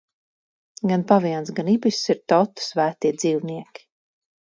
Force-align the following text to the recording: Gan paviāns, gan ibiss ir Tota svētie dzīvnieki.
Gan 0.91 1.03
paviāns, 1.11 1.53
gan 1.61 1.71
ibiss 1.75 2.01
ir 2.17 2.21
Tota 2.35 2.69
svētie 2.73 3.15
dzīvnieki. 3.23 3.91